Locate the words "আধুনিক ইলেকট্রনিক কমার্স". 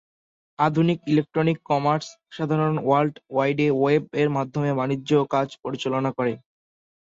0.59-2.05